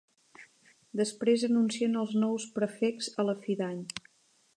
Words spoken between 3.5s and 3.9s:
d'any.